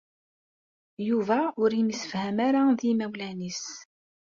Yuba 1.07 1.39
ur 1.61 1.69
yemsefham 1.73 2.37
ara 2.47 2.61
d 2.79 2.79
yimawlan-is. 2.87 3.63